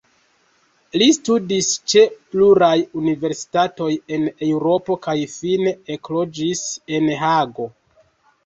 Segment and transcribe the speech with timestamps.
[1.01, 6.65] Li studis ĉe pluraj universitatoj en Eŭropo kaj fine ekloĝis
[6.99, 7.69] en Hago.